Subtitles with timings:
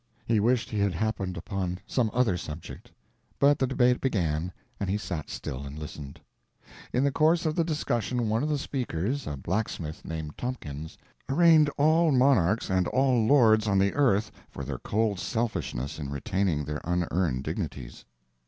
[0.25, 2.89] He wished he had happened upon some other subject.
[3.37, 6.19] But the debate began, and he sat still and listened.
[6.91, 10.97] In the course of the discussion one of the speakers—a blacksmith named Tompkins
[11.29, 16.65] arraigned all monarchs and all lords in the earth for their cold selfishness in retaining
[16.65, 18.03] their unearned dignities.